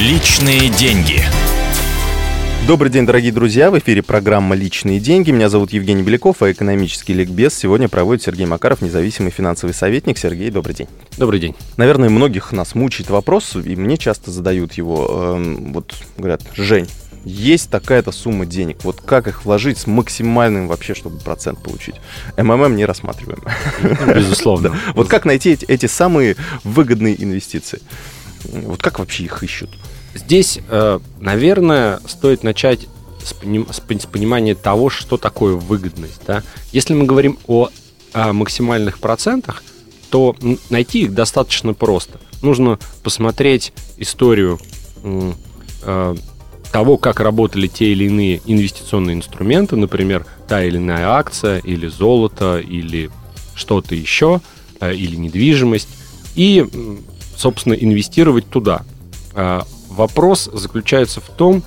Личные 0.00 0.70
деньги. 0.70 1.20
Добрый 2.66 2.90
день, 2.90 3.04
дорогие 3.04 3.32
друзья. 3.32 3.70
В 3.70 3.78
эфире 3.78 4.02
программа 4.02 4.56
«Личные 4.56 4.98
деньги». 4.98 5.30
Меня 5.30 5.50
зовут 5.50 5.74
Евгений 5.74 6.02
Беляков, 6.02 6.40
а 6.40 6.50
экономический 6.50 7.12
ликбез 7.12 7.52
сегодня 7.52 7.86
проводит 7.86 8.22
Сергей 8.22 8.46
Макаров, 8.46 8.80
независимый 8.80 9.30
финансовый 9.30 9.72
советник. 9.72 10.16
Сергей, 10.16 10.50
добрый 10.50 10.74
день. 10.74 10.88
Добрый 11.18 11.38
день. 11.38 11.54
Наверное, 11.76 12.08
многих 12.08 12.52
нас 12.52 12.74
мучает 12.74 13.10
вопрос, 13.10 13.54
и 13.56 13.76
мне 13.76 13.98
часто 13.98 14.30
задают 14.30 14.72
его. 14.72 15.34
Эм, 15.36 15.74
вот 15.74 15.94
говорят, 16.16 16.40
Жень, 16.56 16.88
есть 17.24 17.70
такая-то 17.70 18.10
сумма 18.10 18.46
денег. 18.46 18.78
Вот 18.82 19.02
как 19.02 19.28
их 19.28 19.44
вложить 19.44 19.76
с 19.76 19.86
максимальным 19.86 20.68
вообще, 20.68 20.94
чтобы 20.94 21.18
процент 21.18 21.62
получить? 21.62 21.96
МММ 22.38 22.74
не 22.74 22.86
рассматриваем. 22.86 23.42
Безусловно. 24.14 24.74
Вот 24.94 25.08
как 25.08 25.24
найти 25.24 25.58
эти 25.68 25.86
самые 25.86 26.36
выгодные 26.64 27.22
инвестиции? 27.22 27.80
Вот 28.44 28.82
как 28.82 28.98
вообще 28.98 29.24
их 29.24 29.42
ищут? 29.42 29.70
Здесь, 30.14 30.60
э, 30.68 30.98
наверное, 31.20 32.00
стоит 32.06 32.42
начать 32.42 32.88
с, 33.22 33.32
понимания 34.06 34.54
того, 34.54 34.90
что 34.90 35.16
такое 35.16 35.54
выгодность. 35.54 36.22
Да? 36.26 36.42
Если 36.72 36.94
мы 36.94 37.04
говорим 37.04 37.38
о, 37.46 37.68
максимальных 38.12 38.98
процентах, 38.98 39.62
то 40.10 40.34
найти 40.68 41.02
их 41.02 41.14
достаточно 41.14 41.74
просто. 41.74 42.18
Нужно 42.42 42.78
посмотреть 43.04 43.72
историю 43.98 44.58
э, 45.04 46.16
того, 46.72 46.96
как 46.96 47.20
работали 47.20 47.66
те 47.66 47.92
или 47.92 48.04
иные 48.04 48.40
инвестиционные 48.46 49.14
инструменты, 49.16 49.76
например, 49.76 50.26
та 50.48 50.64
или 50.64 50.76
иная 50.76 51.08
акция, 51.08 51.58
или 51.58 51.86
золото, 51.86 52.58
или 52.58 53.10
что-то 53.54 53.94
еще, 53.94 54.40
э, 54.80 54.94
или 54.94 55.16
недвижимость, 55.16 55.88
и, 56.34 56.66
собственно, 57.40 57.74
инвестировать 57.74 58.46
туда. 58.48 58.82
Вопрос 59.90 60.48
заключается 60.52 61.20
в 61.20 61.28
том, 61.28 61.62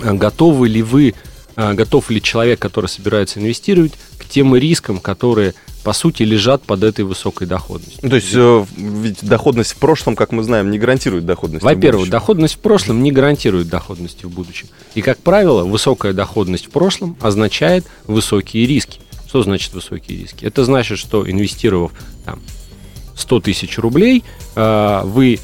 э, 0.00 0.12
готовы 0.14 0.68
ли 0.68 0.82
вы, 0.82 1.14
э, 1.56 1.72
готов 1.74 2.08
ли 2.10 2.22
человек, 2.22 2.60
который 2.60 2.86
собирается 2.86 3.40
инвестировать, 3.40 3.92
к 4.18 4.24
тем 4.24 4.54
рискам, 4.54 4.98
которые 4.98 5.54
по 5.82 5.92
сути, 5.92 6.22
лежат 6.22 6.62
под 6.62 6.82
этой 6.82 7.04
высокой 7.04 7.46
доходностью. 7.46 7.98
Ну, 8.02 8.08
то 8.08 8.16
есть, 8.16 8.30
э, 8.32 8.64
ведь 8.78 9.18
доходность 9.20 9.72
в 9.72 9.76
прошлом, 9.76 10.16
как 10.16 10.32
мы 10.32 10.42
знаем, 10.42 10.70
не 10.70 10.78
гарантирует 10.78 11.26
доходность 11.26 11.62
Во-первых, 11.62 12.08
доходность 12.08 12.54
в 12.54 12.58
прошлом 12.60 13.02
не 13.02 13.12
гарантирует 13.12 13.68
доходности 13.68 14.24
в 14.24 14.30
будущем. 14.30 14.68
И, 14.94 15.02
как 15.02 15.18
правило, 15.18 15.62
высокая 15.64 16.14
доходность 16.14 16.68
в 16.68 16.70
прошлом 16.70 17.18
означает 17.20 17.84
высокие 18.06 18.64
риски. 18.66 19.00
Что 19.28 19.42
значит 19.42 19.74
высокие 19.74 20.16
риски? 20.20 20.46
Это 20.46 20.64
значит, 20.64 20.98
что 20.98 21.30
инвестировав 21.30 21.92
там, 22.24 22.40
100 23.16 23.40
тысяч 23.40 23.78
рублей, 23.78 24.24
вы 24.56 25.38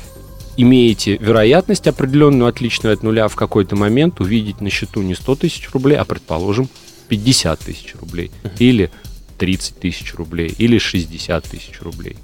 имеете 0.57 1.17
вероятность 1.17 1.87
определенную, 1.87 2.49
отличную 2.49 2.95
от 2.95 3.03
нуля, 3.03 3.29
в 3.29 3.37
какой-то 3.37 3.77
момент 3.77 4.21
увидеть 4.21 4.61
на 4.61 4.71
счету 4.71 5.03
не 5.03 5.15
100 5.15 5.37
тысяч 5.37 5.71
рублей, 5.73 5.97
а, 5.97 6.05
предположим, 6.05 6.69
50 7.09 7.59
тысяч 7.61 7.95
рублей. 8.01 8.31
Или 8.59 8.91
30 9.39 9.79
тысяч 9.79 10.15
рублей, 10.15 10.55
или 10.59 10.79
60 10.79 11.45
тысяч 11.45 11.81
рублей. 11.81 12.17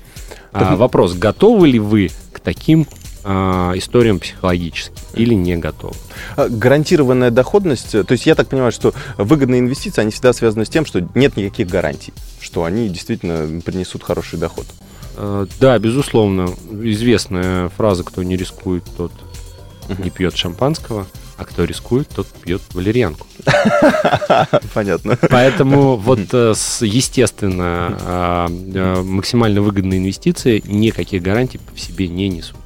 А, 0.52 0.76
вопрос, 0.76 1.14
готовы 1.14 1.68
ли 1.68 1.78
вы 1.78 2.10
к 2.32 2.40
таким 2.40 2.86
а, 3.24 3.72
историям 3.74 4.20
психологически 4.20 4.92
или 5.14 5.34
не 5.34 5.56
готовы? 5.56 5.94
А, 6.36 6.48
гарантированная 6.48 7.30
доходность, 7.30 7.92
то 7.92 8.12
есть 8.12 8.26
я 8.26 8.34
так 8.34 8.48
понимаю, 8.48 8.70
что 8.70 8.92
выгодные 9.16 9.60
инвестиции, 9.60 10.02
они 10.02 10.10
всегда 10.10 10.32
связаны 10.34 10.66
с 10.66 10.68
тем, 10.68 10.84
что 10.84 11.06
нет 11.14 11.36
никаких 11.36 11.68
гарантий, 11.68 12.12
что 12.40 12.64
они 12.64 12.88
действительно 12.88 13.60
принесут 13.62 14.02
хороший 14.02 14.38
доход. 14.38 14.66
Э, 15.16 15.46
да, 15.60 15.78
безусловно. 15.78 16.48
Известная 16.70 17.68
фраза 17.70 18.04
«кто 18.04 18.22
не 18.22 18.36
рискует, 18.36 18.84
тот 18.96 19.12
не 19.98 20.10
пьет 20.10 20.36
шампанского» 20.36 21.06
а 21.38 21.44
кто 21.44 21.64
рискует, 21.64 22.08
тот 22.08 22.26
пьет 22.28 22.62
валерьянку. 22.72 23.26
Понятно. 24.74 25.18
Поэтому 25.28 25.96
вот, 25.96 26.20
э, 26.32 26.54
естественно, 26.80 27.98
а, 28.00 28.46
э, 28.48 29.02
максимально 29.02 29.60
выгодные 29.60 29.98
инвестиции 29.98 30.62
никаких 30.64 31.22
гарантий 31.22 31.60
в 31.74 31.80
себе 31.80 32.08
не 32.08 32.28
несут. 32.28 32.56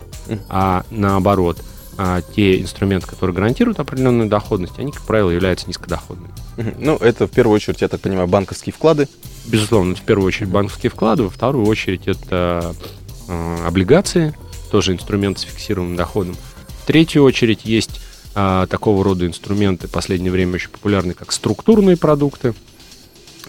А 0.48 0.84
наоборот, 0.91 1.58
а, 2.03 2.22
те 2.22 2.59
инструменты, 2.62 3.06
которые 3.06 3.37
гарантируют 3.37 3.78
определенную 3.78 4.27
доходность, 4.27 4.78
они, 4.78 4.91
как 4.91 5.03
правило, 5.03 5.28
являются 5.28 5.69
низкодоходными. 5.69 6.33
Ну, 6.78 6.97
это 6.97 7.27
в 7.27 7.31
первую 7.31 7.56
очередь, 7.56 7.83
я 7.83 7.88
так 7.88 8.00
понимаю, 8.00 8.27
банковские 8.27 8.72
вклады. 8.72 9.06
Безусловно, 9.47 9.94
в 9.94 10.00
первую 10.00 10.28
очередь 10.28 10.49
банковские 10.49 10.88
вклады, 10.88 11.25
во 11.25 11.28
вторую 11.28 11.66
очередь 11.66 12.09
это 12.09 12.75
э, 13.28 13.66
облигации, 13.66 14.34
тоже 14.71 14.93
инструмент 14.93 15.41
с 15.41 15.43
фиксированным 15.43 15.97
доходом. 15.97 16.38
В 16.83 16.87
третью 16.87 17.22
очередь 17.22 17.66
есть 17.66 18.00
э, 18.34 18.67
такого 18.71 19.05
рода 19.05 19.27
инструменты, 19.27 19.87
в 19.87 19.91
последнее 19.91 20.32
время 20.32 20.55
очень 20.55 20.71
популярны, 20.71 21.12
как 21.12 21.32
структурные 21.32 21.99
продукты. 21.99 22.55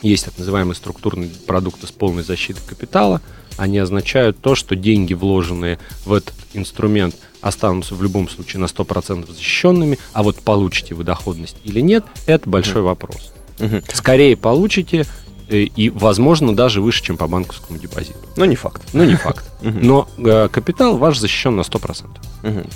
Есть 0.01 0.25
так 0.25 0.37
называемые 0.37 0.75
структурные 0.75 1.29
продукты 1.47 1.87
с 1.87 1.91
полной 1.91 2.23
защитой 2.23 2.67
капитала. 2.67 3.21
Они 3.61 3.77
означают 3.77 4.39
то, 4.41 4.55
что 4.55 4.75
деньги, 4.75 5.13
вложенные 5.13 5.77
в 6.03 6.13
этот 6.13 6.33
инструмент, 6.53 7.15
останутся 7.41 7.93
в 7.93 8.01
любом 8.01 8.27
случае 8.27 8.59
на 8.59 8.65
100% 8.65 9.31
защищенными, 9.31 9.99
а 10.13 10.23
вот 10.23 10.37
получите 10.37 10.95
вы 10.95 11.03
доходность 11.03 11.57
или 11.63 11.79
нет, 11.79 12.03
это 12.25 12.49
большой 12.49 12.81
вопрос. 12.81 13.31
Скорее 13.93 14.35
получите, 14.35 15.05
и, 15.51 15.89
возможно, 15.89 16.55
даже 16.55 16.81
выше, 16.81 17.03
чем 17.03 17.17
по 17.17 17.27
банковскому 17.27 17.77
депозиту. 17.79 18.19
Но 18.35 18.45
не 18.45 18.55
факт. 18.55 18.81
Но 18.93 19.03
не 19.05 19.15
факт. 19.15 19.45
Но 19.61 20.07
э, 20.17 20.47
капитал 20.51 20.97
ваш 20.97 21.17
защищен 21.17 21.55
на 21.55 21.61
100%. 21.61 22.07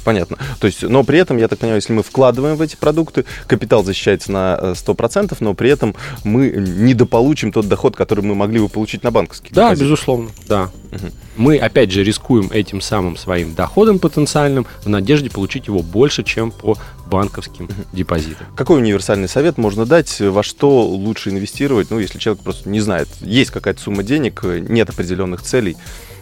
Понятно. 0.03 0.37
То 0.59 0.67
есть, 0.67 0.83
но 0.83 1.03
при 1.03 1.17
этом, 1.17 1.37
я 1.37 1.47
так 1.47 1.57
понимаю, 1.59 1.77
если 1.77 1.93
мы 1.93 2.03
вкладываем 2.03 2.55
в 2.55 2.61
эти 2.61 2.75
продукты, 2.75 3.25
капитал 3.47 3.83
защищается 3.83 4.31
на 4.31 4.59
100%, 4.73 5.31
э, 5.31 5.35
но 5.39 5.53
при 5.53 5.69
этом 5.69 5.95
мы 6.23 6.49
недополучим 6.49 7.51
тот 7.51 7.67
доход, 7.67 7.95
который 7.95 8.23
мы 8.23 8.35
могли 8.35 8.59
бы 8.59 8.69
получить 8.69 9.03
на 9.03 9.11
банковский 9.11 9.49
Да, 9.53 9.69
депозит. 9.69 9.83
безусловно, 9.83 10.29
да. 10.47 10.69
Угу. 10.95 11.11
Мы, 11.37 11.57
опять 11.57 11.91
же, 11.91 12.03
рискуем 12.03 12.49
этим 12.51 12.81
самым 12.81 13.17
своим 13.17 13.53
доходом 13.53 13.99
потенциальным 13.99 14.65
в 14.83 14.89
надежде 14.89 15.29
получить 15.29 15.67
его 15.67 15.81
больше, 15.81 16.23
чем 16.23 16.51
по 16.51 16.77
банковским 17.07 17.69
депозитам. 17.93 18.47
Какой 18.55 18.79
универсальный 18.79 19.27
совет 19.27 19.57
можно 19.57 19.85
дать, 19.85 20.19
во 20.19 20.43
что 20.43 20.85
лучше 20.85 21.29
инвестировать, 21.29 21.91
ну, 21.91 21.99
если 21.99 22.17
человек 22.19 22.43
просто 22.43 22.69
не 22.69 22.79
знает, 22.79 23.07
есть 23.21 23.51
какая-то 23.51 23.81
сумма 23.81 24.03
денег, 24.03 24.43
нет 24.43 24.89
определенных 24.89 25.41
целей? 25.41 25.77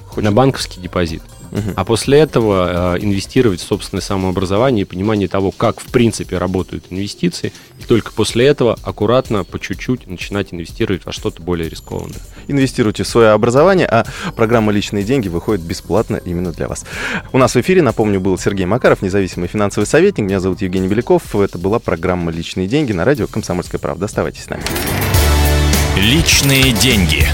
Хочет... 0.07 0.23
На 0.23 0.31
банковский 0.31 0.81
депозит. 0.81 1.23
А 1.75 1.86
после 1.86 2.19
этого 2.19 2.96
э, 2.96 3.00
инвестировать 3.03 3.62
в 3.62 3.64
собственное 3.64 4.02
самообразование 4.02 4.84
и 4.84 4.86
понимание 4.86 5.28
того, 5.28 5.52
как 5.52 5.80
в 5.80 5.86
принципе 5.91 6.38
работают 6.38 6.86
инвестиции. 6.90 7.53
И 7.80 7.84
только 7.84 8.12
после 8.12 8.47
этого 8.47 8.78
аккуратно, 8.84 9.44
по 9.44 9.59
чуть-чуть 9.59 10.08
начинать 10.08 10.53
инвестировать 10.53 11.06
во 11.06 11.12
что-то 11.12 11.41
более 11.41 11.69
рискованное. 11.69 12.19
Инвестируйте 12.47 13.03
в 13.03 13.08
свое 13.08 13.30
образование, 13.30 13.88
а 13.88 14.06
программа 14.36 14.72
«Личные 14.72 15.03
деньги» 15.03 15.28
выходит 15.28 15.64
бесплатно 15.64 16.19
именно 16.24 16.52
для 16.52 16.68
вас. 16.68 16.86
У 17.31 17.38
нас 17.38 17.56
в 17.56 17.62
эфире, 17.62 17.81
напомню, 17.81 18.20
был 18.20 18.38
Сергей 18.38 18.66
Макаров, 18.66 19.02
независимый 19.02 19.47
финансовый 19.47 19.85
советник. 19.85 20.25
Меня 20.25 20.40
зовут 20.40 20.62
Евгений 20.62 20.88
Беляков. 20.88 21.35
Это 21.35 21.58
была 21.58 21.80
программа 21.80 22.31
«Личные 22.31 22.68
деньги» 22.68 22.91
на 22.91 23.06
радио 23.06 23.28
«Комсомольская 23.28 23.80
правда». 23.80 24.06
Оставайтесь 24.06 24.44
с 24.44 24.50
нами. 24.50 24.64
Личные 25.97 26.72
деньги. 26.72 27.28